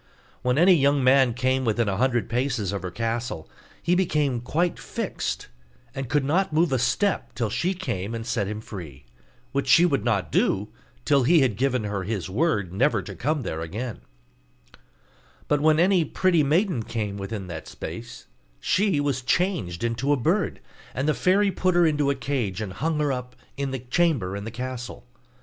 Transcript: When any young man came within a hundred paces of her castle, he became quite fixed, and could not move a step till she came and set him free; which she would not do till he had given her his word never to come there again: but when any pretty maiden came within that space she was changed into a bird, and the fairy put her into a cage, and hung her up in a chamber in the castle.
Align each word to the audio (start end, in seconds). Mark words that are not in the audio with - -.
When 0.41 0.57
any 0.57 0.73
young 0.73 1.03
man 1.03 1.35
came 1.35 1.63
within 1.63 1.87
a 1.87 1.97
hundred 1.97 2.27
paces 2.27 2.71
of 2.71 2.81
her 2.81 2.89
castle, 2.89 3.47
he 3.83 3.93
became 3.93 4.41
quite 4.41 4.79
fixed, 4.79 5.47
and 5.93 6.09
could 6.09 6.25
not 6.25 6.51
move 6.51 6.71
a 6.73 6.79
step 6.79 7.35
till 7.35 7.51
she 7.51 7.75
came 7.75 8.15
and 8.15 8.25
set 8.25 8.47
him 8.47 8.61
free; 8.61 9.05
which 9.51 9.67
she 9.67 9.85
would 9.85 10.03
not 10.03 10.31
do 10.31 10.69
till 11.05 11.21
he 11.21 11.41
had 11.41 11.55
given 11.55 11.83
her 11.83 12.01
his 12.01 12.31
word 12.31 12.73
never 12.73 13.03
to 13.03 13.13
come 13.13 13.43
there 13.43 13.61
again: 13.61 14.01
but 15.47 15.61
when 15.61 15.79
any 15.79 16.03
pretty 16.03 16.41
maiden 16.41 16.81
came 16.81 17.15
within 17.15 17.45
that 17.45 17.67
space 17.67 18.25
she 18.59 18.99
was 18.99 19.21
changed 19.21 19.83
into 19.83 20.11
a 20.11 20.17
bird, 20.17 20.61
and 20.95 21.07
the 21.07 21.13
fairy 21.13 21.51
put 21.51 21.75
her 21.75 21.85
into 21.85 22.09
a 22.09 22.15
cage, 22.15 22.59
and 22.59 22.73
hung 22.73 22.99
her 22.99 23.11
up 23.11 23.35
in 23.55 23.71
a 23.71 23.77
chamber 23.77 24.35
in 24.35 24.45
the 24.45 24.49
castle. 24.49 25.05